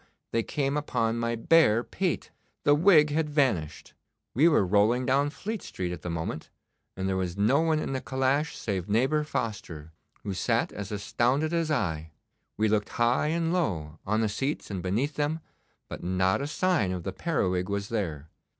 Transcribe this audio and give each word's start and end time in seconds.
they 0.31 0.41
came 0.41 0.75
upon 0.77 1.15
my 1.19 1.35
bare 1.35 1.83
pate. 1.83 2.31
The 2.63 2.73
wig 2.73 3.11
had 3.11 3.29
vanished. 3.29 3.93
We 4.33 4.47
were 4.47 4.65
rolling 4.65 5.05
down 5.05 5.29
Fleet 5.29 5.61
Street 5.61 5.91
at 5.91 6.01
the 6.01 6.09
moment, 6.09 6.49
and 6.97 7.07
there 7.07 7.15
was 7.17 7.37
no 7.37 7.61
one 7.61 7.77
in 7.77 7.93
the 7.93 8.01
calash 8.01 8.57
save 8.57 8.89
neighbour 8.89 9.23
Foster, 9.23 9.91
who 10.23 10.33
sat 10.33 10.71
as 10.71 10.91
astounded 10.91 11.53
as 11.53 11.69
I. 11.69 12.13
We 12.57 12.67
looked 12.67 12.89
high 12.89 13.27
and 13.27 13.53
low, 13.53 13.99
on 14.03 14.21
the 14.21 14.27
seats 14.27 14.71
and 14.71 14.81
beneath 14.81 15.17
them, 15.17 15.39
but 15.87 16.01
not 16.03 16.41
a 16.41 16.47
sign 16.47 16.91
of 16.91 17.03
the 17.03 17.13
periwig 17.13 17.69
was 17.69 17.89
there. 17.89 18.27